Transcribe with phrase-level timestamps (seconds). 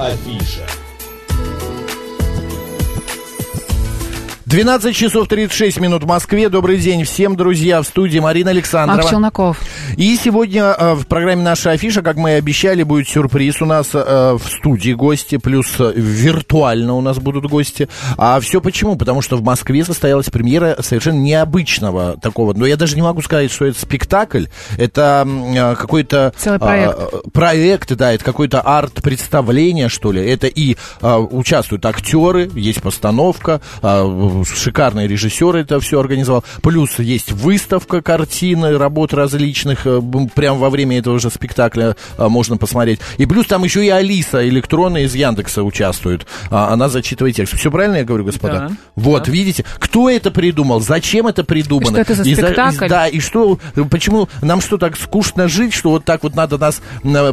[0.00, 0.66] Афиша.
[4.46, 6.48] 12 часов 36 минут в Москве.
[6.48, 8.96] Добрый день всем, друзья, в студии Марина Александрова.
[8.96, 9.58] Макс Челноков.
[9.96, 13.62] И сегодня э, в программе «Наша афиша», как мы и обещали, будет сюрприз.
[13.62, 17.88] У нас э, в студии гости, плюс э, виртуально у нас будут гости.
[18.16, 18.96] А все почему?
[18.96, 22.54] Потому что в Москве состоялась премьера совершенно необычного такого.
[22.54, 24.46] Но я даже не могу сказать, что это спектакль.
[24.76, 25.26] Это
[25.78, 26.32] какой-то...
[26.36, 26.98] Целый проект.
[26.98, 30.24] Э, проект, да, это какое-то арт-представление, что ли.
[30.24, 36.44] Это и э, участвуют актеры, есть постановка, э, шикарный режиссер это все организовал.
[36.62, 40.00] Плюс есть выставка картины, работ различных, э,
[40.34, 43.00] прямо во время этого же спектакля э, можно посмотреть.
[43.18, 46.26] И плюс там еще и Алиса электронная из Яндекса участвует.
[46.50, 47.54] А, Она зачитывает текст.
[47.56, 48.68] Все правильно я говорю, господа?
[48.68, 48.76] Да.
[48.96, 49.32] Вот, Да.
[49.32, 51.88] видите, кто это придумал, зачем это придумано?
[51.88, 52.88] И что это за И спектакль?
[52.88, 53.58] да, и что,
[53.90, 56.80] почему нам что, так скучно жить, что вот так вот надо нас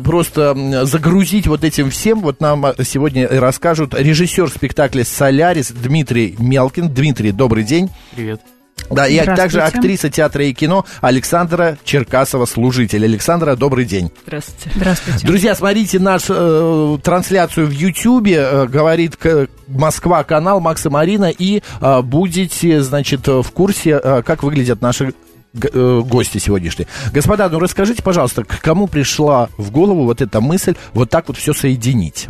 [0.03, 2.21] просто загрузить вот этим всем?
[2.21, 6.89] Вот нам а, сегодня и расскажут режиссер спектакля «Солярис» Дмитрий Мелкин.
[6.89, 7.89] Дмитрий, добрый день.
[8.15, 8.41] Привет.
[8.89, 13.03] Да, и также актриса театра и кино Александра Черкасова-служитель.
[13.03, 14.11] Александра, добрый день.
[14.25, 14.71] Здравствуйте.
[14.75, 15.27] Здравствуйте.
[15.27, 22.01] Друзья, смотрите нашу трансляцию в Ютьюбе, э, говорит к- Москва канал Макса Марина, и э,
[22.01, 25.13] будете, значит, в курсе, э, как выглядят наши
[25.53, 26.87] г- э, гости сегодняшние.
[27.11, 31.35] Господа, ну расскажите, пожалуйста, к кому пришла в голову вот эта мысль вот так вот
[31.37, 32.29] все соединить?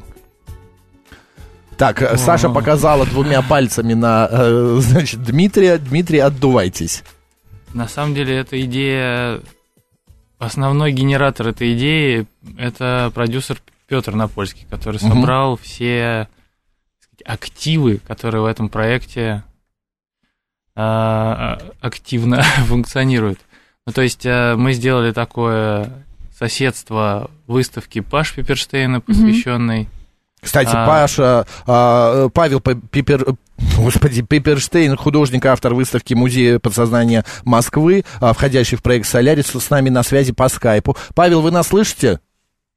[1.78, 5.78] Так, э, Саша показала двумя пальцами на, э, значит, Дмитрия.
[5.78, 7.03] Дмитрий, отдувайтесь.
[7.73, 9.42] На самом деле, эта идея,
[10.39, 12.25] основной генератор этой идеи,
[12.58, 16.28] это продюсер Петр Напольский, который собрал все
[17.00, 19.44] так сказать, активы, которые в этом проекте
[20.75, 23.40] а, активно функционируют.
[23.85, 26.06] Ну, то есть э, мы сделали такое
[26.38, 29.88] соседство выставки Паш Пиперштейна, посвященной
[30.47, 30.88] Кстати, А.
[30.88, 33.25] Паша, а, Павел П- Пипер,
[33.78, 39.90] господи, Пиперштейн, художник, автор выставки Музея подсознания Москвы, а, входящий в проект «Солярис», с нами
[39.90, 40.96] на связи по скайпу.
[41.16, 42.19] Павел, вы нас слышите?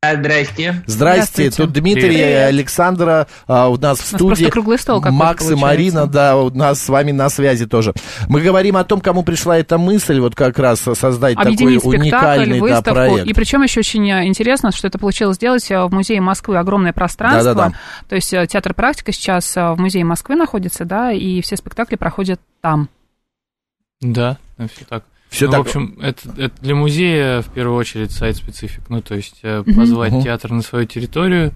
[0.02, 0.82] Здрасте.
[0.86, 2.48] Здрасте, тут Дмитрий и Привет.
[2.48, 4.26] Александра а, у нас в У нас студии.
[4.28, 5.56] просто круглый стол Макс и получается.
[5.56, 7.92] Марина, да, у нас с вами на связи тоже.
[8.26, 12.60] Мы говорим о том, кому пришла эта мысль, вот как раз создать Объединить такой уникальный
[12.60, 12.94] да, выставку.
[12.94, 13.26] проект.
[13.26, 16.56] и причем еще очень э, интересно, что это получилось сделать э, в Музее Москвы.
[16.56, 17.52] Огромное пространство.
[17.52, 17.76] Да-да-да.
[18.08, 22.40] То есть э, театр практика сейчас в Музее Москвы находится, да, и все спектакли проходят
[22.62, 22.88] там.
[24.00, 25.04] Да, все так.
[25.30, 28.82] Все Ну, так, В общем, это, это для музея в первую очередь сайт-специфик.
[28.90, 30.22] Ну, то есть э, позвать Мгм.
[30.22, 31.52] театр на свою территорию.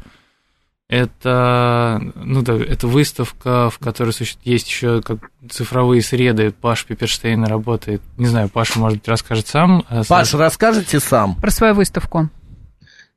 [0.89, 6.53] Это, ну да, это выставка, в которой суще- есть еще как цифровые среды.
[6.53, 8.03] Паш Пиперштейн работает.
[8.19, 9.85] Не знаю, Паша, может быть, расскажет сам.
[9.89, 11.37] а Паш, расскажите сам.
[11.37, 12.29] Про свою выставку.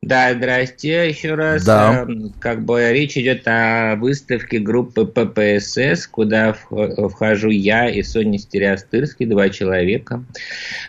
[0.03, 1.65] Да, здрасте еще раз.
[1.65, 2.03] Да.
[2.07, 8.37] Эм, Как бы речь идет о выставке группы ППСС, куда вх- вхожу я и Соня
[8.37, 10.23] Стереостырский, два человека.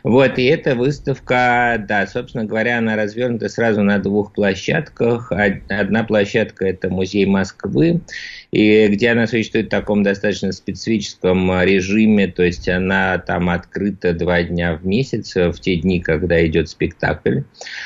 [0.05, 5.33] Вот, и эта выставка, да, собственно говоря, она развернута сразу на двух площадках.
[5.33, 8.03] Од- Одна площадка– это музей Москвы,
[8.51, 14.15] и где она существует в таком достаточно специфическом э, режиме, то есть она там открыта
[14.15, 17.41] два дня в месяц, э, в те дни, когда идет спектакль.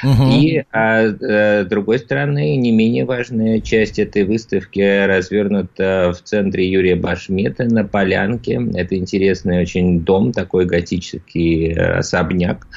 [0.05, 0.31] Мгм.
[0.31, 6.71] И а, э, с другой стороны, не менее важная часть этой выставки развернута в центре
[6.71, 8.61] Юрия Башмета на Полянке.
[8.75, 12.69] Это интересный очень дом, такой готический э, особняк,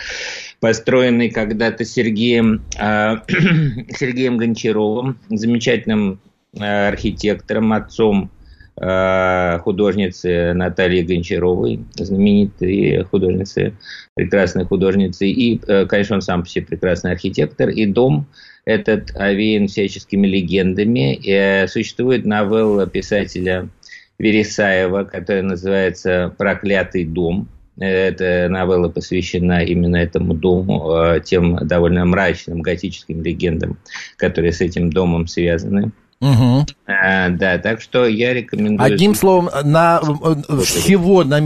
[0.59, 8.31] построенный когда-то Сергеем, а, Сергеем Гончаровым, замечательным э, архитектором, отцом
[8.77, 13.73] э, художницы Натальи Гончаровой, знаменитой художницы,
[14.15, 15.27] прекрасной художницы.
[15.27, 17.69] И, э, конечно, он сам по себе прекрасный архитектор.
[17.69, 18.27] И дом
[18.65, 21.19] этот овеян всяческими легендами.
[21.27, 23.69] Э, Существует новелла писателя
[24.17, 27.47] Вересаева, которая называется «Проклятый дом».
[27.77, 33.77] Эта новелла посвящена именно этому дому, э, тем довольно мрачным готическим легендам,
[34.15, 35.91] которые с этим домом связаны.
[36.21, 36.65] Мгм.
[36.87, 38.93] А, да, так что я рекомендую...
[38.93, 41.37] Одним словом, на э, всего, на,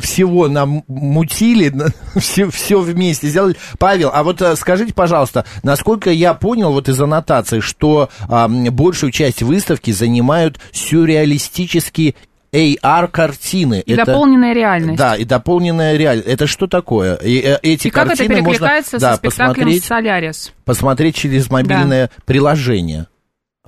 [0.00, 1.88] всего нам мутили, на-
[2.20, 3.56] все, все вместе сделали.
[3.78, 9.12] Павел, а вот э, скажите, пожалуйста, насколько я понял вот из аннотации, что а, большую
[9.12, 12.14] часть выставки занимают сюрреалистические
[12.52, 13.80] AR-картины.
[13.86, 14.98] И дополненная реальность.
[14.98, 16.28] Да, и дополненная реальность.
[16.28, 17.14] Это что такое?
[17.14, 20.52] И, э, эти И как это картины перекликается можно да, со спектаклем посмотреть, «Солярис»?
[20.64, 23.06] посмотреть через мобильное приложение.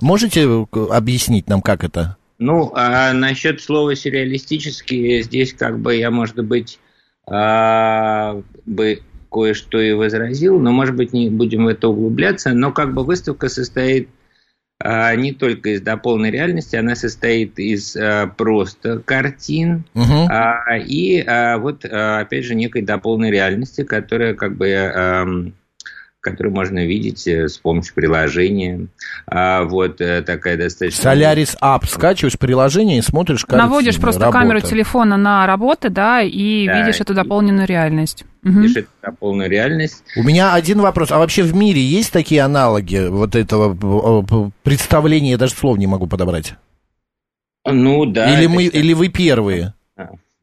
[0.01, 2.17] Можете э, объяснить нам, как это?
[2.37, 6.79] Ну, а насчет слова сюрреалистический, здесь как бы я, может быть,
[7.27, 9.01] а, бы
[9.31, 13.47] кое-что и возразил, но, может быть, не будем в это углубляться, но как бы выставка
[13.47, 14.09] состоит
[14.79, 20.27] а, не только из дополненной реальности, она состоит из а, просто картин Мгм.
[20.29, 24.73] а, и а, вот, а, опять же, некой дополненной реальности, которая как бы...
[24.73, 25.53] ам,
[26.25, 28.87] которую можно видеть э, с помощью приложения.
[29.27, 31.03] А, вот э, такая достаточно...
[31.03, 31.85] Солярис App.
[31.87, 33.69] Скачиваешь приложение и смотришь картины.
[33.69, 34.39] Наводишь просто работа.
[34.39, 38.25] камеру телефона на работы, да, и Да, видишь эту и- дополненную реальность.
[38.41, 40.03] Видишь, это дополненную реальность.
[40.17, 41.11] У меня один вопрос.
[41.11, 43.75] А вообще в мире есть такие аналоги вот этого
[44.29, 45.31] э, представления?
[45.31, 46.55] Я даже слов не могу подобрать.
[47.67, 48.31] Ну да.
[48.35, 49.73] или, мы, или вы первые?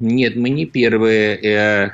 [0.02, 1.36] Нет, мы не первые.
[1.36, 1.90] Э,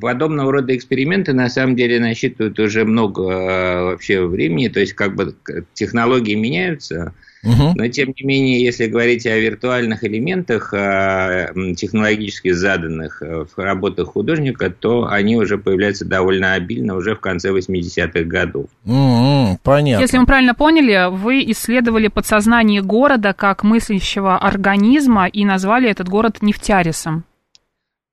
[0.00, 5.14] Подобного рода эксперименты на самом деле насчитывают уже много э, вообще времени, то есть как
[5.14, 5.36] бы
[5.72, 7.14] технологии меняются,
[7.44, 14.08] но тем не менее, если говорить о виртуальных элементах, м, технологически заданных э, в работах
[14.08, 18.66] художника, то они уже появляются довольно обильно уже в конце 80-х годов.
[18.84, 20.02] М-м, понятно.
[20.02, 26.38] Если мы правильно поняли, вы исследовали подсознание города как мыслящего организма и назвали этот город
[26.42, 27.24] Нефтярисом.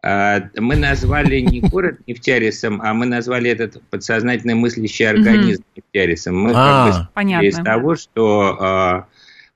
[0.04, 6.40] А, Мы назвали не город Нефтярисом, а мы назвали этот подсознательно мыслящий организм Нефтярисом.
[6.40, 6.54] Мы А.
[6.54, 7.46] как бы Понятно.
[7.46, 9.06] из того, что а,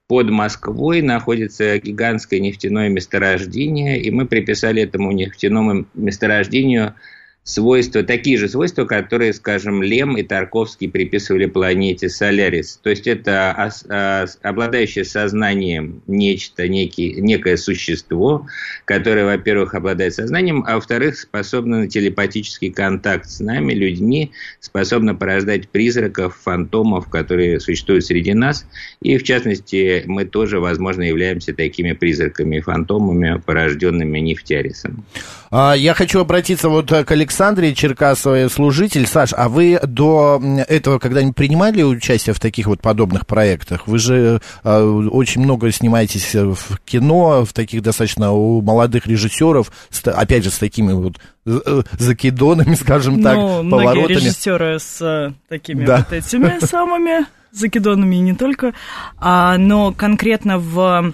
[0.07, 6.93] под Москвой находится гигантское нефтяное месторождение, и мы приписали этому нефтяному месторождению
[7.45, 12.79] свойства, такие же свойства, которые, скажем, Лем и Тарковский приписывали планете Солярис.
[12.81, 18.47] То есть это а, обладающее сознанием нечто, некий, некое существо,
[18.85, 25.69] которое, во-первых, обладает сознанием, а во-вторых, способно на телепатический контакт с нами, людьми, способно порождать
[25.69, 28.65] призраков, фантомов, которые существуют среди нас.
[29.03, 35.05] И, в частности, мы тоже, возможно, являемся такими призраками и фантомами, порожденными нефтярисом.
[35.57, 39.07] А, Я хочу обратиться вот э, к Александре Черкасовой, служитель.
[39.07, 43.87] Саш, а вы до этого когда-нибудь принимали участие в таких вот подобных проектах?
[43.87, 49.71] Вы же э, очень много снимаетесь э, в кино, в таких достаточно у молодых режиссеров,
[50.03, 54.13] опять же, с такими вот закидонами, скажем так, ну, многие поворотами.
[54.17, 55.99] режиссеры с такими Да.
[55.99, 58.73] вот этими самыми закидонами и не только.
[59.19, 61.13] А, но конкретно в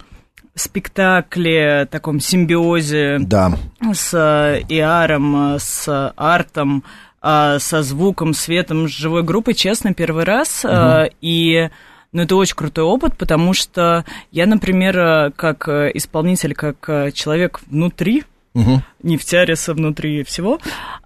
[0.55, 3.51] спектакле, таком симбиозе Да.
[3.93, 6.83] с э, иаром, э, с артом,
[7.21, 10.63] э, со звуком, светом, с живой группой, честно, первый раз.
[10.65, 11.69] э, И
[12.13, 18.83] ну, это очень крутой опыт, потому что я, например, как исполнитель, как человек внутри, Мгм.
[19.01, 20.59] нефтяриса внутри всего,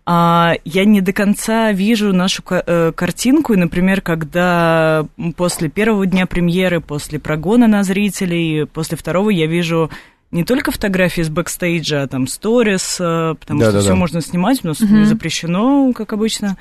[0.05, 3.53] а, я не до конца вижу нашу э, картинку.
[3.53, 5.05] И, например, когда
[5.35, 9.91] после первого дня премьеры, после прогона на зрителей, после второго я вижу
[10.31, 13.85] не только фотографии с бэкстейджа, а там сторис, э, потому что Да-да-да.
[13.85, 14.99] все можно снимать, у нас Мгм.
[14.99, 16.57] не запрещено, как обычно.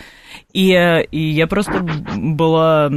[0.53, 0.71] И,
[1.11, 1.81] и я просто
[2.15, 2.91] была,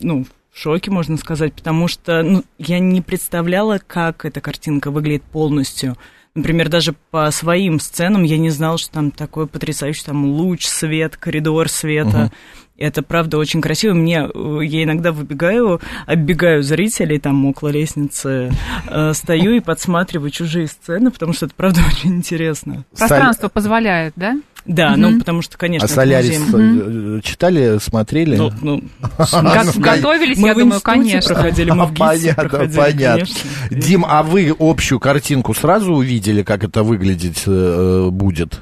[0.00, 5.22] ну, в шоке, можно сказать, потому что ну, я не представляла, как эта картинка выглядит
[5.22, 5.96] полностью.
[6.34, 11.16] Например, даже по своим сценам я не знала, что там такой потрясающий там луч, свет,
[11.16, 12.18] коридор света.
[12.18, 12.32] Мгм.
[12.78, 13.92] Это правда очень красиво.
[13.92, 18.50] Мне э, я иногда выбегаю, оббегаю зрителей там около лестницы,
[18.86, 22.86] э, стою и подсматриваю чужие сцены, потому что это правда очень интересно.
[22.96, 24.38] Пространство позволяет, да?
[24.66, 25.00] Да, Мгм.
[25.00, 27.18] ну потому что, конечно, А Солярис музей.
[27.18, 28.36] э, читали, смотрели?
[28.36, 31.34] Ну, ну, Го- Готовились, мы я в думаю, конечно.
[31.34, 33.26] проходили, мы в Понятно, проходили, понятно.
[33.26, 33.50] конечно.
[33.70, 38.60] Дим, а вы общую картинку сразу увидели, как это выглядеть э, будет?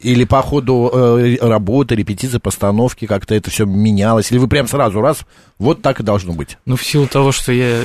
[0.00, 4.30] Или по ходу э, работы, репетиции, постановки как-то это все менялось?
[4.30, 5.18] Или вы прям сразу раз,
[5.58, 6.56] вот так и должно быть?
[6.66, 7.82] Ну, в силу того, что я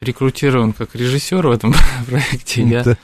[0.00, 1.74] рекрутирован как режиссер в этом
[2.06, 2.96] проекте, я Да.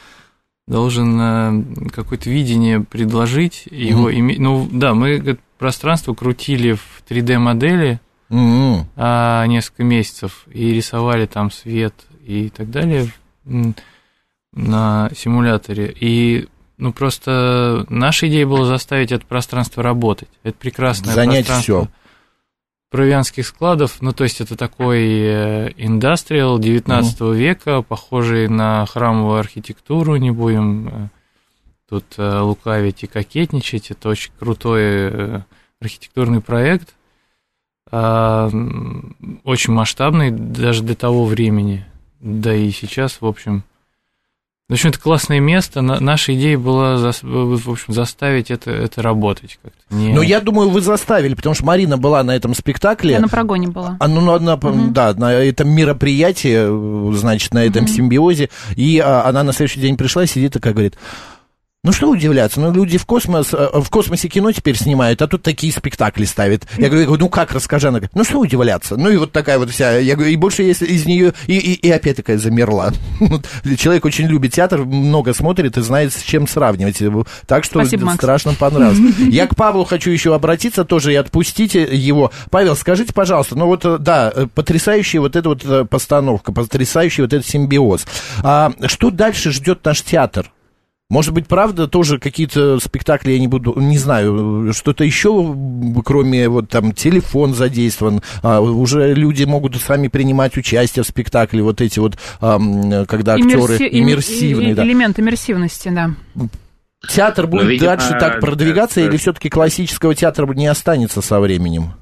[0.71, 8.00] Должен э, какое-то видение предложить, его име- Ну, да, мы это пространство крутили в 3D-модели
[8.31, 8.87] М-м.
[8.97, 13.09] а, несколько месяцев и рисовали там свет и так далее
[14.53, 15.95] на симуляторе.
[15.99, 16.49] И
[16.79, 20.29] ну просто наша идея была заставить это пространство работать.
[20.45, 21.89] Это прекрасное Занять пространство всё.
[22.90, 24.02] Провианских складов.
[24.02, 30.88] Ну, то есть это такой э, индастриал 19 века, похожий на храмовую архитектуру, не будем
[30.88, 31.09] э,
[31.88, 33.90] тут э, лукавить и кокетничать.
[33.92, 35.44] Это очень крутой
[35.80, 36.94] архитектурный проект,
[37.90, 38.49] а,
[39.44, 41.87] очень масштабный даже для того времени,
[42.20, 43.64] да и сейчас, в общем.
[44.71, 45.83] В общем, это классное место.
[45.83, 49.79] На- наша идея была, в общем, заставить это, это работать как-то.
[49.95, 53.15] Не- Ну, я думаю, вы заставили, потому что Марина была на этом спектакле.
[53.15, 53.97] Я на прогоне была.
[53.99, 54.93] А, ну, ну, она, Мгм.
[54.93, 57.93] да, на этом мероприятии, э, значит, на этом Мгм.
[57.93, 60.97] симбиозе, и а, она на следующий день пришла и сидит такая, говорит,
[61.83, 65.43] Ну что удивляться, ну люди в космос, э, в космосе кино теперь снимают, а тут
[65.43, 66.67] такие спектакли ставят.
[66.77, 69.71] Я говорю, ну как, расскажи, она говорит, ну что удивляться, ну и вот такая вот
[69.71, 72.93] вся, я говорю, и больше если из нее, и, и, и опять такая замерла.
[73.79, 76.99] Человек очень любит театр, много смотрит и знает, с чем сравнивать,
[77.47, 78.99] так что Спасибо, страшно понравилось.
[79.31, 82.31] Я к Павлу хочу еще обратиться тоже и отпустите его.
[82.51, 88.05] Павел, скажите, пожалуйста, ну вот, да, потрясающая вот эта вот постановка, потрясающий вот этот симбиоз.
[88.43, 90.51] А что дальше ждет наш театр?
[91.11, 95.57] Может быть, правда, тоже какие-то спектакли, я не буду, не знаю, что-то еще,
[96.05, 101.81] кроме вот там телефон задействован, а, уже люди могут сами принимать участие в спектакле, вот
[101.81, 102.59] эти вот, а,
[103.07, 103.88] когда актеры Иммерси...
[103.90, 104.75] иммерсивные.
[104.76, 104.85] да.
[104.85, 106.12] Элемент иммерсивности, да.
[107.09, 111.40] Театр будет Ну, видимо, дальше так продвигаться, да, или все-таки классического театра не останется со
[111.40, 111.95] временем?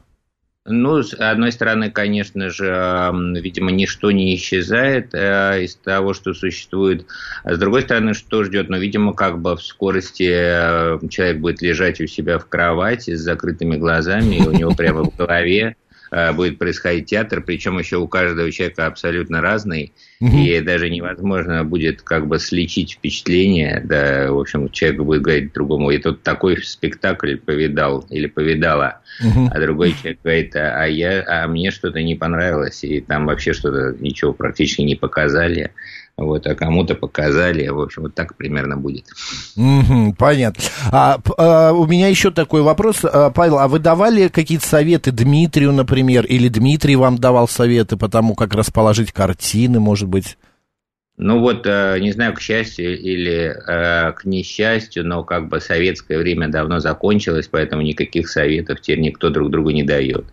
[0.69, 3.11] Ну, с одной стороны, конечно же,
[3.41, 7.07] видимо, ничто не исчезает э, из того, что существует.
[7.45, 8.69] А с другой стороны, что ждет?
[8.69, 13.21] Ну, видимо, как бы в скорости э, человек будет лежать у себя в кровати с
[13.21, 15.77] закрытыми глазами, и у него прямо в голове
[16.35, 22.27] будет происходить театр, причем еще у каждого человека абсолютно разный, и даже невозможно будет как
[22.27, 28.07] бы сличить впечатление, да, в общем, человек будет говорить другому, и тут такой спектакль повидал
[28.11, 33.01] или повидала, а другой человек говорит, а, а я, а мне что-то не понравилось, и
[33.01, 35.73] там вообще что-то ничего практически не показали,
[36.19, 39.05] вот, а кому-то показали, в общем, вот так примерно будет.
[39.55, 40.65] Мгм, понятно.
[40.91, 45.73] А, а, у меня еще такой вопрос, А, Павел, а вы давали какие-то советы Дмитрию,
[45.73, 50.37] например, или Дмитрий вам давал советы по тому, как расположить картины, может быть?
[51.19, 56.19] Ну вот, э, не знаю, к счастью или э, к несчастью, но как бы советское
[56.19, 60.25] время давно закончилось, поэтому никаких советов теперь никто друг другу не дает.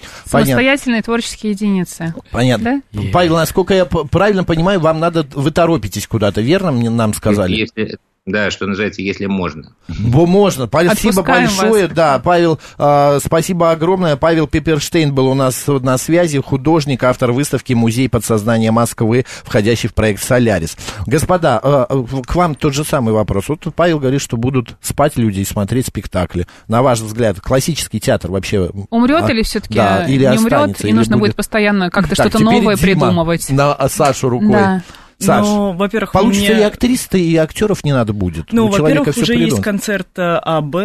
[0.00, 0.08] Мгм.
[0.30, 0.52] Понятно.
[0.52, 2.14] Самостоятельные творческие единицы.
[2.30, 2.82] Понятно.
[2.92, 3.02] Да?
[3.12, 7.54] Павел, насколько я правильно понимаю, вам надо, вы торопитесь куда-то, верно мне нам сказали?
[7.54, 9.74] Если, да, что называется, если можно.
[9.86, 10.66] Бо можно.
[10.66, 11.86] Спасибо Отпускаем большое.
[11.86, 11.94] вас.
[11.94, 14.16] Да, Павел, э, спасибо огромное.
[14.16, 19.94] Павел Пепперштейн был у нас на связи, художник, автор выставки «Музей подсознания Москвы», входящий в
[19.94, 20.78] проект «Солярис».
[21.04, 23.50] Господа, э, к вам тот же самый вопрос.
[23.50, 26.46] Вот Павел говорит, что будут спать люди и смотреть спектакли.
[26.66, 28.70] На ваш взгляд, классический театр вообще...
[28.88, 32.14] Умрет а, или все-таки да, или не умрет, и или нужно будет будет- постоянно как-то
[32.14, 33.50] что-то новое Дима придумывать.
[33.50, 34.52] На а, Сашу рукой.
[34.52, 34.82] Да.
[35.18, 38.52] Саш, Ну, во-первых, получится мне- и актрис-то, и актеров не надо будет.
[38.52, 39.62] Ну, во-первых, уже есть придумано.
[39.62, 40.76] концерт э, АБ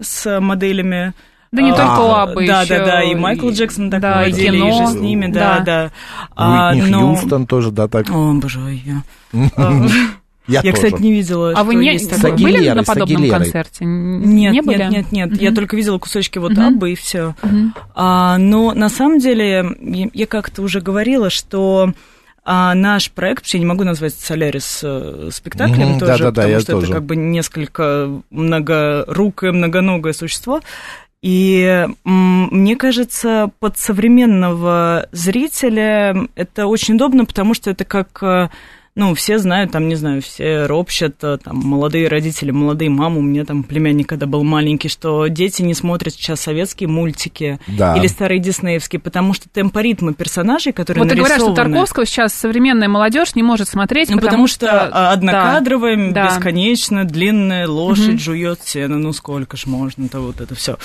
[0.00, 1.12] с моделями.
[1.50, 4.26] Да не А, только у Аббы Да, еще да, да, и Майкл Джексон так да,
[4.26, 5.64] и и кино, же с ними, да, да.
[5.64, 5.90] да.
[6.34, 8.08] А, Уитни но- Хьюстон тоже, да, так.
[8.10, 9.02] О, боже, я...
[9.56, 9.86] А,
[10.48, 10.86] Я, Я, тоже.
[10.86, 13.38] кстати, не видела, А что вы не, есть С вы были на с подобном Агилерой.
[13.38, 13.84] концерте?
[13.84, 14.78] Нет, не были?
[14.78, 15.40] нет, нет, нет.
[15.40, 15.56] Я Мгм.
[15.56, 16.56] только видела кусочки вот.
[16.58, 17.36] Аббы и все.
[17.42, 17.74] Мгм.
[17.94, 21.92] А, но на самом деле, я, я как-то уже говорила, что
[22.44, 26.60] а, наш проект, вообще не могу назвать Солярис э, спектаклем Мгм, тоже, да-да-да, потому я
[26.60, 26.86] что тоже.
[26.86, 30.60] это как бы несколько многорукое, многоногое существо.
[31.22, 38.48] И мне кажется, под современного зрителя это очень удобно, потому что это как, э,
[38.94, 43.22] ну, все знают, там, не знаю, все ропщат, э, там, молодые родители, молодые мамы, у
[43.22, 47.96] меня там племянник, когда был маленький, что дети не смотрят сейчас советские мультики Да.
[47.96, 52.88] или старые диснеевские, потому что темпоритмы персонажей, которые Вот и говорят, что Тарковского сейчас современная
[52.88, 55.10] молодежь не может смотреть, ну, потому, что, а, да.
[55.12, 56.26] однокадровая, да.
[56.26, 58.18] бесконечно длинная лошадь Мгм.
[58.18, 60.76] жует сено, ну сколько ж можно-то вот это все.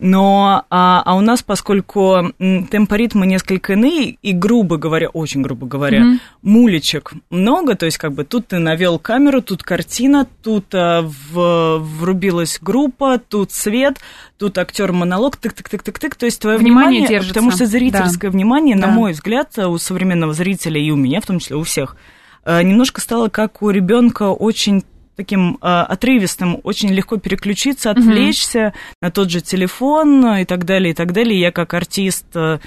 [0.00, 2.32] Но а, а у нас, поскольку
[2.70, 6.20] темпоритмы несколько иные, и грубо говоря, очень грубо говоря, Мгм.
[6.42, 7.12] мулечек
[7.52, 12.58] много, то есть как бы тут ты навел камеру, тут картина, тут а, в- врубилась
[12.60, 13.98] группа, тут свет,
[14.38, 17.34] тут актер монолог, тык-тык-тык-тык-тык, то есть твое Внимание внимание, держится.
[17.34, 18.92] потому что зрительское внимание, на Да.
[18.92, 21.96] мой взгляд, у современного зрителя и у меня, в том числе у всех,
[22.44, 29.10] э, немножко стало как у ребенка очень таким э, отрывистым, очень легко переключиться, отвлечься на
[29.10, 31.38] тот же телефон э, и так далее, и так далее.
[31.38, 32.58] Я как артист, э,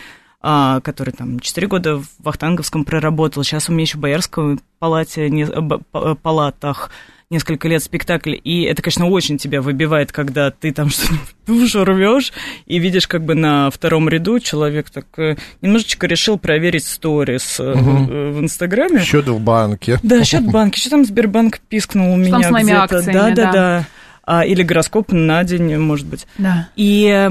[0.82, 5.44] который там 4 года в Вахтанговском проработал, сейчас у меня еще в Боярской палате, не-
[5.46, 6.92] э, палатах
[7.32, 12.32] несколько лет спектакль, и это, конечно, очень тебя выбивает, когда ты там что-нибудь душу рвешь
[12.68, 17.74] и видишь как бы на втором ряду человек так э, немножечко решил проверить сторис э,
[17.74, 19.02] в Инстаграме.
[19.02, 20.00] Счет в банке.
[20.04, 20.78] Да, счет банки.
[20.80, 22.84] Что там Сбербанк пискнул у меня там с моими где-то?
[22.84, 23.52] акциями, да, да, да.
[23.52, 23.86] да.
[24.28, 26.26] А, или гороскоп на день, может быть.
[26.38, 26.70] Да.
[26.76, 27.30] И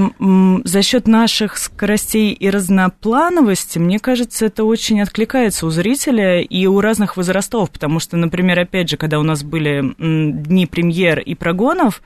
[0.63, 6.79] за счет наших скоростей и разноплановости, мне кажется, это очень откликается у зрителя и у
[6.79, 12.01] разных возрастов, потому что, например, опять же, когда у нас были дни премьер и прогонов,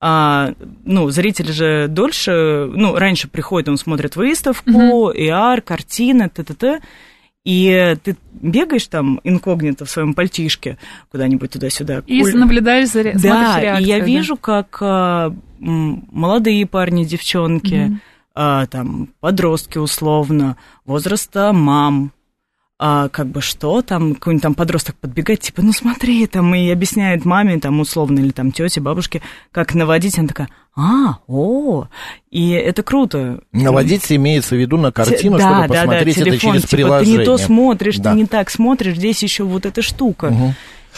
[0.00, 0.52] а,
[0.84, 6.80] ну, зритель же дольше, ну, раньше приходит, он смотрит выставку, AR, картины, т.т.т.
[7.48, 10.76] И ты бегаешь там инкогнито в своем пальтишке
[11.10, 12.02] куда-нибудь туда-сюда.
[12.06, 14.04] И Куль- наблюдаешь за ре- Да, и реакцию, я да?
[14.04, 17.98] вижу, как а, молодые парни, девчонки,
[18.34, 22.12] а, там, подростки условно, возраста мам,
[22.78, 27.24] а, как бы что там, какой-нибудь там подросток подбегает, типа, ну смотри, там, и объясняет
[27.24, 29.20] маме, там, условно, или там тете, бабушке,
[29.50, 31.88] как наводить, она такая, а, о,
[32.30, 33.40] и это круто.
[33.52, 36.62] Наводить имеется в виду на картину, Те- чтобы да, да, да, посмотреть это телефон, через
[36.62, 37.14] типа, приложение.
[37.14, 38.12] Ты не то смотришь, Да.
[38.12, 40.30] ты не так смотришь, здесь еще вот эта штука.
[40.30, 40.54] Мгм.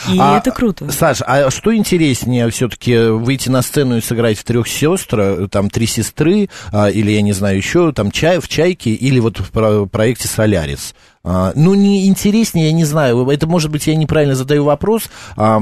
[0.09, 0.91] И А, это круто.
[0.91, 5.87] Саш, а что интереснее все-таки выйти на сцену и сыграть в трех сестр, там три
[5.87, 9.87] сестры, а, или я не знаю еще, там чай в чайке, или вот в про-
[9.87, 10.95] проекте Солярис?
[11.23, 13.29] А, ну, не интереснее, я не знаю.
[13.29, 15.11] Это может быть, я неправильно задаю вопрос.
[15.37, 15.61] а,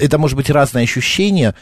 [0.00, 1.54] это может быть разные ощущения.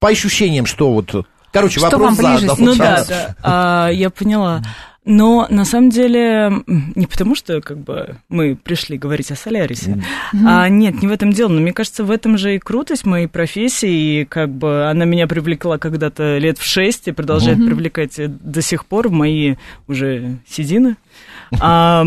[0.00, 1.26] По ощущениям, что вот.
[1.52, 2.56] Короче, Что вопрос вам ближе задал.
[2.58, 4.62] Ну да, да, А, я поняла.
[5.04, 10.02] Но на самом деле не потому, что как бы мы пришли говорить о Солярисе.
[10.46, 11.48] А, нет, не в этом дело.
[11.48, 14.20] Но мне кажется, в этом же и крутость моей профессии.
[14.20, 18.62] И как бы она меня привлекла когда-то лет в шесть и продолжает привлекать и до
[18.62, 19.56] сих пор в мои
[19.88, 20.96] уже седины.
[21.60, 22.04] А,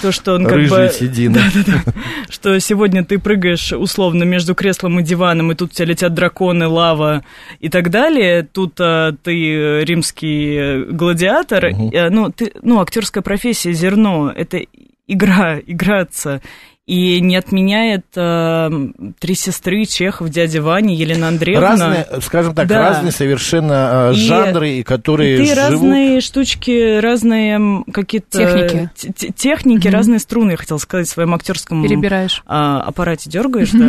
[0.00, 0.92] то, что он как Рыжие бы...
[0.92, 1.40] седины.
[2.28, 6.66] что сегодня ты прыгаешь условно между креслом и диваном, и тут у тебя летят драконы,
[6.68, 7.24] лава
[7.60, 8.42] и так далее.
[8.42, 11.66] Тут а, ты римский гладиатор.
[11.66, 14.60] Э, ну, ты, ну, актерская профессия, зерно, это
[15.06, 16.40] игра, играться.
[16.86, 18.70] И не отменяет э,
[19.18, 21.70] три сестры, Чехов, дядя Ваня, Елена Андреевна.
[21.70, 22.90] Разные, скажем так, Да.
[22.90, 25.58] разные совершенно э, И- жанры, и которые И ты живут...
[25.70, 28.36] разные штучки, разные какие-то...
[28.38, 28.90] Техники.
[28.96, 32.42] те- те- Техники, разные струны, я хотела сказать, в своем актерском Перебираешь.
[32.46, 33.88] а, аппарате дергаешь, да.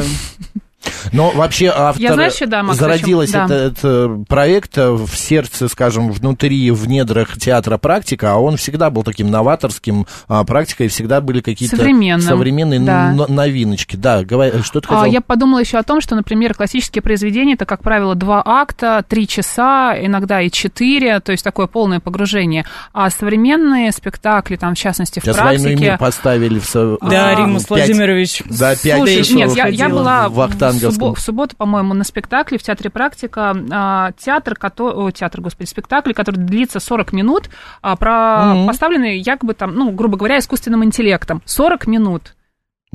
[1.12, 3.46] Но вообще автор Я знаю еще, да, Макс, зародилась да.
[3.46, 9.04] этот, этот проект в сердце, скажем, внутри, в недрах театра практика, а он всегда был
[9.04, 13.12] таким новаторским а, практикой, всегда были какие-то современные да.
[13.12, 13.96] но- новиночки.
[13.96, 15.14] Да, говори, что ты А, хотел?
[15.14, 19.28] Я подумала еще о том, что, например, классические произведения это, как правило, два акта, три
[19.28, 22.66] часа, иногда и четыре, то есть такое полное погружение.
[22.94, 25.84] А современные спектакли, там, в частности, в Сейчас «Войну и практике...
[25.90, 26.74] мир» поставили в...
[27.02, 28.44] Да, а, Римус пять- Владимирович.
[28.46, 30.42] Да, пять Слушай, часов нет, я, я была в в,
[30.76, 31.08] Вахтанговском.
[31.10, 33.56] суббо- в субботу, по-моему, на спектакле в театре «Практика».
[33.72, 37.50] а, театр, который, о, театр, господи, спектакль, который длится 40 минут,
[37.82, 38.68] а, про, Мгм.
[38.68, 41.42] поставленный якобы там, ну, грубо говоря, искусственным интеллектом.
[41.46, 42.35] 40 минут.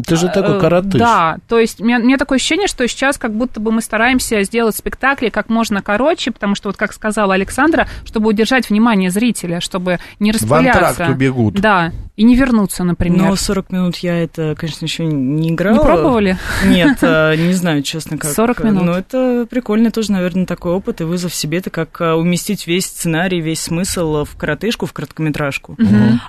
[0.07, 1.01] Ты же такой Э, коротыш.
[1.01, 3.81] Да, то есть у меня, у меня такое ощущение, что сейчас как будто бы мы
[3.83, 9.11] стараемся сделать спектакли как можно короче, потому что, вот как сказала Александра, чтобы удержать внимание
[9.11, 10.89] зрителя, чтобы не В распыляться.
[10.89, 11.55] антракт убегут.
[11.55, 13.23] Да, и не вернуться, например.
[13.29, 15.77] Но 40 минут я это, конечно, еще не играла.
[15.77, 16.37] не пробовали?
[16.67, 18.31] Нет, э, не знаю, честно, как.
[18.33, 18.83] 40 минут.
[18.83, 21.59] Но это прикольный тоже, наверное, такой опыт и вызов себе.
[21.59, 25.77] Это как э, уместить весь сценарий, весь смысл в коротышку, в короткометражку.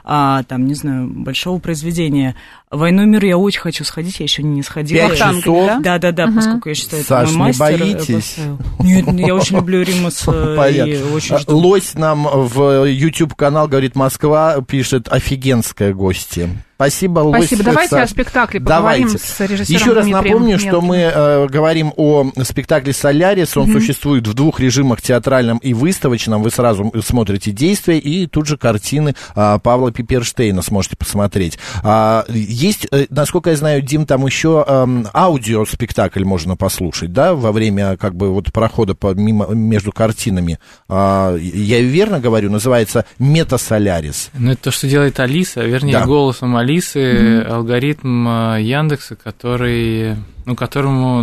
[0.04, 2.36] А там, не знаю, большого произведения.
[2.70, 5.08] «Войну и мир» я очень хочу сходить, я еще не сходила.
[5.10, 5.68] Пять часов.
[5.68, 5.80] да?
[5.80, 7.66] Да, да, да, поскольку я считаю, Саш, это не мой мастер.
[7.66, 8.36] э, боитесь?
[8.80, 11.14] Нет, я очень люблю Римаса и Понятно.
[11.16, 11.58] очень А, жду.
[11.58, 16.50] Лось нам в YouTube-канал говорит Москва, пишет офигенское гости.
[16.82, 17.46] Спасибо, Лось.
[17.46, 17.64] Спасибо.
[17.64, 18.04] Давайте Саш.
[18.04, 19.24] о спектакле поговорим Давайте.
[19.24, 20.88] с режиссером Еще раз Дмитрием напомню, что Мелким.
[20.88, 23.56] мы э, говорим о спектакле «Солярис».
[23.56, 26.42] Он существует в двух режимах, театральном и выставочном.
[26.42, 31.60] Вы сразу смотрите действия и тут же картины а, Павла Пиперштейна сможете посмотреть.
[31.84, 37.52] А, есть, э, насколько я знаю, Дим, там еще эм, аудиоспектакль можно послушать, да, во
[37.52, 40.58] время как бы вот прохода по, мимо, между картинами.
[40.90, 42.50] А, я верно говорю?
[42.50, 44.32] Называется «Мета-Солярис».
[44.34, 46.06] Ну, это то, что делает Алиса, вернее, Да.
[46.06, 51.18] голосом Алисы, алгоритм э, Яндекса, который, ну, которому...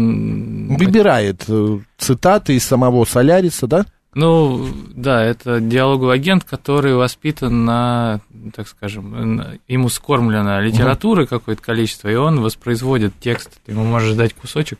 [0.77, 3.87] Выбирает э, цитаты из самого «Соляриса», да?
[4.15, 8.21] Ну, да, это диалоговый агент, который воспитан на,
[8.55, 13.61] так скажем, на- ему скормлено литературы какое-то количество, и он воспроизводит текст.
[13.65, 14.79] Ты ему можешь дать кусочек.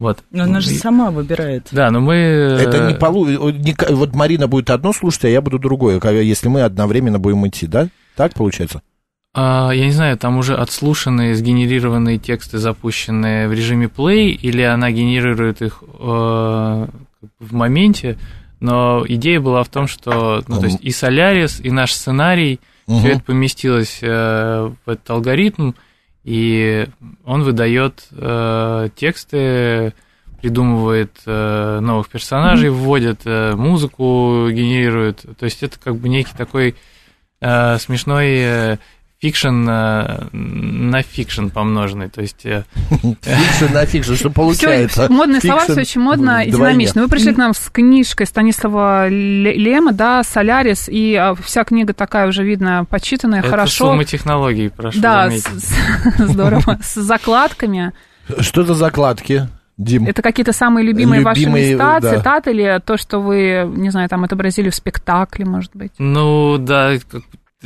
[0.00, 0.24] Вот.
[0.32, 1.68] Но она же И- сама выбирает.
[1.70, 2.14] Да, но мы...
[2.14, 3.26] Это не э, полу...
[3.26, 7.88] Вот Марина будет одно слушать, а я буду другое, если мы одновременно будем идти, да?
[8.16, 8.82] Так получается?
[9.34, 14.92] А, я не знаю, там уже отслушанные, сгенерированные тексты, запущенные в режиме play, или она
[14.92, 18.16] генерирует их э, в моменте,
[18.60, 22.98] но идея была в том, что, ну, то есть и Солярис, и наш сценарий, Мгм.
[22.98, 25.72] все это поместилось э, в этот алгоритм,
[26.22, 26.86] и
[27.24, 29.94] он выдает э, тексты,
[30.40, 35.24] придумывает э, новых персонажей, вводит э, музыку, генерирует.
[35.38, 36.74] То есть это как бы некий такой
[37.40, 38.78] э, смешной
[39.24, 42.44] fiction э, на fiction помноженный, то есть...
[42.44, 45.04] э, Fiction на fiction, что получается?
[45.04, 46.72] Всё, модные слова, все очень модно и вдвойне.
[46.74, 47.02] динамично.
[47.02, 51.94] Вы пришли к нам с книжкой Станислава Ле- Лема, да, «Солярис», и а, вся книга
[51.94, 53.86] такая уже, видно, почитанная, Это хорошо.
[53.86, 55.74] сумма технологий, прошу Да, с-
[56.18, 56.78] здорово.
[56.82, 57.92] С закладками.
[58.40, 60.06] Что за закладки, Дим?
[60.06, 62.16] Это какие-то самые любимые, ваши Любимые, места, да.
[62.18, 65.92] цитаты или то, что вы, не знаю, там отобразили в спектакле, может быть?
[65.98, 66.92] Ну, да,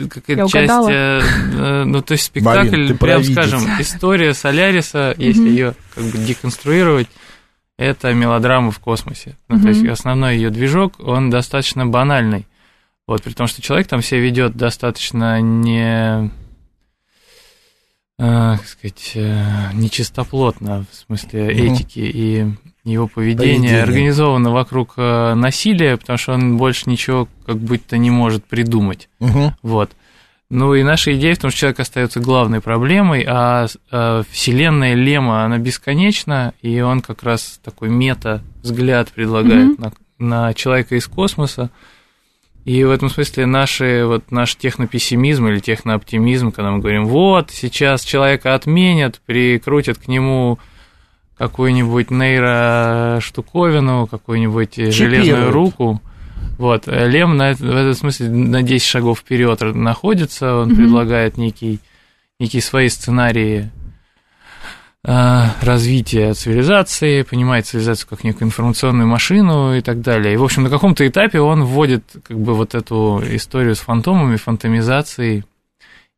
[0.06, 1.20] какая-то Я часть, э,
[1.54, 3.32] э, ну, то есть Марин, спектакль, ты прям провидец.
[3.32, 7.08] скажем, история Соляриса, если ее как бы деконструировать,
[7.78, 9.36] это мелодрама в космосе.
[9.48, 12.46] Ну, то есть основной ее движок, он достаточно банальный.
[13.06, 16.28] Вот, при том, что человек там себя ведет достаточно не, э,
[18.26, 21.74] как сказать, э, нечистоплотно, в смысле Мгм.
[21.74, 22.46] этики и
[22.84, 23.82] его поведение, Поведение.
[23.82, 29.08] организовано вокруг э, насилия, потому что он больше ничего как будто не может придумать.
[29.20, 29.54] Мгм.
[29.62, 29.92] Вот.
[30.50, 35.44] Ну и наша идея в том, что человек остается главной проблемой, а э, вселенная Лема,
[35.44, 41.70] она бесконечна, и он как раз такой мета-взгляд предлагает на, на человека из космоса.
[42.68, 48.02] И в этом смысле наши, вот, наш технопессимизм или технооптимизм, когда мы говорим, вот, сейчас
[48.04, 50.58] человека отменят, прикрутят к нему
[51.38, 54.92] какую-нибудь нейроштуковину, какую-нибудь железную
[55.24, 55.54] Чипируют.
[55.54, 56.02] руку.
[56.58, 60.76] Вот, Лем на, в этом смысле на 10 шагов вперед находится, он Мгм.
[60.76, 61.80] предлагает некий,
[62.38, 63.70] некие свои сценарии
[65.08, 70.34] развития цивилизации, понимает цивилизацию как некую информационную машину и так далее.
[70.34, 74.36] И, в общем, на каком-то этапе он вводит как бы вот эту историю с фантомами,
[74.36, 75.44] фантомизацией,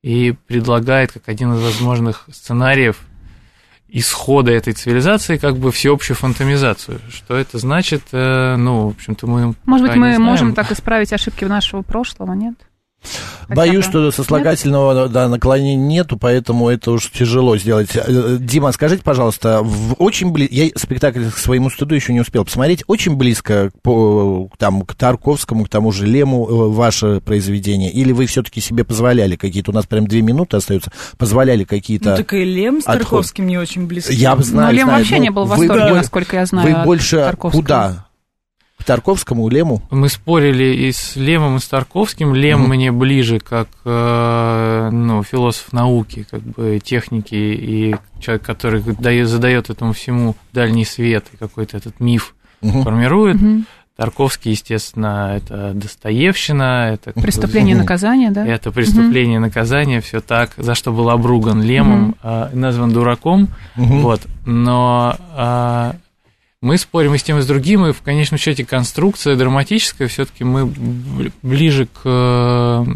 [0.03, 2.99] и предлагает как один из возможных сценариев
[3.89, 7.01] исхода этой цивилизации как бы всеобщую фантомизацию.
[7.11, 8.03] Что это значит?
[8.13, 10.23] Э, Ну, в общем-то, мы Может быть, мы знаем.
[10.23, 12.55] можем так исправить ошибки нашего прошлого, нет?
[13.49, 17.91] Хотя Боюсь, что сослагательного да, наклонения нету, поэтому это уж тяжело сделать.
[17.95, 20.47] Э, Дима, скажите, пожалуйста, в очень бли...
[20.51, 24.95] я спектакль к своему стыду еще не успел посмотреть, очень близко к, по- там, к
[24.95, 29.75] Тарковскому, к тому же Лему э, ваше произведение, или вы все-таки себе позволяли какие-то, у
[29.75, 32.11] нас прям две минуты остаются, позволяли какие-то...
[32.11, 33.01] Ну, так и Лем с отход.
[33.01, 34.13] Тарковским не очень близко.
[34.13, 36.47] Я знаю, Ну, Лем знаю, вообще но не был в вы восторге, бо- насколько я
[36.47, 36.77] знаю.
[36.79, 38.07] Вы больше куда?
[38.81, 39.83] К Тарковскому, Лему?
[39.91, 42.35] Мы спорили и с Лемом, и с Тарковским.
[42.35, 42.69] Лем Мгм.
[42.71, 49.69] мне ближе как э, ну, философ науки, как бы техники, и человек, который дает, задает
[49.71, 52.83] этому всему дальний свет, и какой-то этот миф Мгм.
[52.83, 53.41] формирует.
[53.41, 53.67] Мгм.
[53.97, 57.83] Тарковский, естественно, это Достоевщина, это Преступление и Мгм.
[57.83, 58.47] наказание, да?
[58.47, 63.49] это преступление и наказание, все так, за что был обруган Лемом, а, назван дураком.
[63.77, 64.01] Мгм.
[64.01, 64.23] Вот.
[64.47, 65.97] Но а,
[66.63, 70.45] мы спорим и с тем, и с другим, и в конечном счете конструкция драматическая, все-таки
[70.45, 70.67] мы
[71.43, 72.87] ближе к,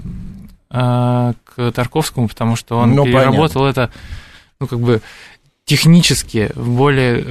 [0.71, 3.91] а, к Тарковскому, потому что он Ну, переработал это,
[4.61, 5.01] ну, как бы
[5.67, 7.25] технически в более,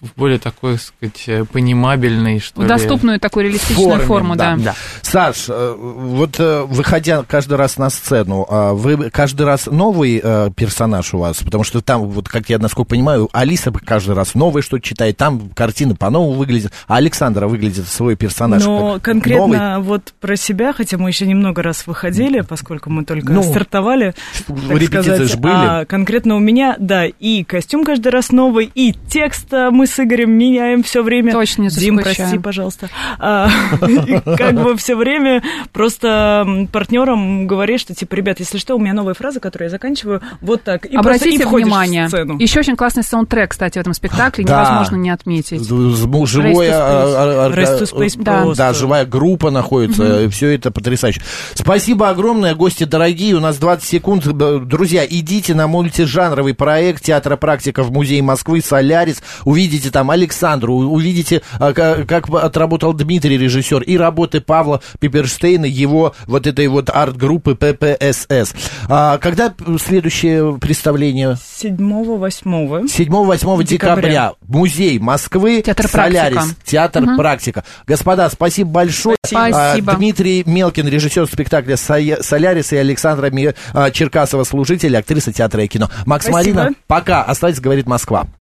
[0.00, 2.68] в более такой, так сказать, понимабельный, что В ли.
[2.68, 4.56] доступную такую реалистичную Форме, форму, да.
[4.56, 4.74] Да.
[5.02, 10.50] Саш, э, вот э, выходя каждый раз на сцену, а вы каждый раз новый э,
[10.56, 11.36] персонаж у вас?
[11.38, 15.50] Потому что там, вот как я насколько понимаю, Алиса каждый раз новое что-то читает, там
[15.50, 19.82] картины по-новому выглядят, а Александра выглядит свой персонаж Но конкретно новый.
[19.84, 24.14] вот про себя, хотя мы еще немного раз выходили, поскольку мы только Ну, стартовали,
[24.48, 25.54] так Репетиции сказать, были.
[25.54, 29.98] а конкретно у меня, да, и костюм каждый раз новый, и текст а, мы с
[29.98, 31.32] Игорем меняем все время.
[31.32, 32.88] Точно не Дим, прости, пожалуйста.
[33.18, 33.48] А,
[34.36, 39.14] Как бы все время просто партнерам говоришь, что типа, ребят, если что, у меня новая
[39.14, 40.84] фраза, которую я заканчиваю вот так.
[40.86, 42.38] И просто и Обратите внимание, в сцену.
[42.38, 44.60] еще очень классный саундтрек, кстати, в этом спектакле, Да.
[44.62, 45.62] невозможно не отметить.
[45.66, 48.72] Живое, а, а, Да.
[48.72, 51.20] живая группа находится, все это потрясающе.
[51.54, 54.26] Спасибо огромное, гости дорогие, у нас 20 секунд.
[54.26, 61.42] Друзья, идите на мультижанровый проект Театра практика в Музее Москвы «Солярис», увидите там Александру, увидите,
[61.58, 67.54] а, ка- как отработал Дмитрий, режиссер, и работы Павла Пиперштейна, его вот этой вот арт-группы
[67.56, 68.54] ППСС.
[68.88, 69.52] А, когда
[69.84, 71.36] следующее представление?
[71.60, 73.64] 7-8 7-8 декабря.
[73.64, 74.32] Декабря.
[74.46, 75.62] Музей Москвы.
[75.62, 76.34] Театр Солярис.
[76.36, 76.56] «Практика».
[76.64, 77.64] Театр практика.
[77.86, 79.16] Господа, спасибо большое.
[79.26, 79.92] Спасибо.
[79.92, 83.30] А, Дмитрий Мелкин, режиссер спектакля «Соя- «Солярис» и Александра
[83.72, 85.90] а, Черкасова, служитель, актриса театра и кино.
[86.04, 86.56] Макс Спасибо.
[86.58, 87.22] Марина, пока.
[87.22, 88.26] Оставайтесь, говорит Москва.